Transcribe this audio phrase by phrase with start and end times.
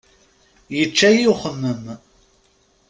[0.75, 1.83] Yečča-yi uxemmem.